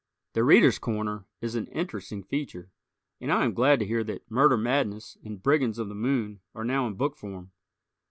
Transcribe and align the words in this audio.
"The 0.33 0.43
Readers' 0.43 0.79
Corner" 0.79 1.27
is 1.41 1.53
an 1.53 1.67
interesting 1.67 2.23
feature, 2.23 2.71
and 3.19 3.31
I 3.31 3.45
am 3.45 3.53
glad 3.53 3.77
to 3.81 3.85
hear 3.85 4.03
that 4.05 4.31
"Murder 4.31 4.57
Madness" 4.57 5.15
and 5.23 5.43
"Brigands 5.43 5.77
of 5.77 5.89
the 5.89 5.93
Moon" 5.93 6.39
are 6.55 6.65
now 6.65 6.87
in 6.87 6.95
book 6.95 7.15
form. 7.15 7.51